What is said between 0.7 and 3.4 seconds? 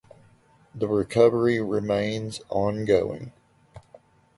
The recovery remains ongoing.